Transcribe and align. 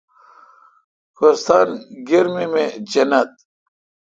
کوستان 1.17 1.69
گرمی 2.07 2.45
می 2.53 2.65
جنت۔ 2.91 3.31